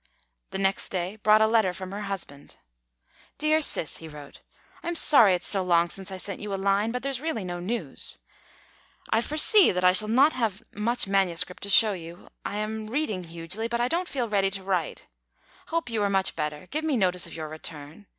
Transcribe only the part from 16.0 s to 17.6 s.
are much better; give me notice of your